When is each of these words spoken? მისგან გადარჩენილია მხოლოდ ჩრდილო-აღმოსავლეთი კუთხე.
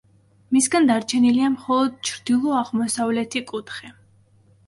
მისგან 0.55 0.87
გადარჩენილია 0.91 1.49
მხოლოდ 1.55 1.99
ჩრდილო-აღმოსავლეთი 2.09 3.43
კუთხე. 3.53 3.93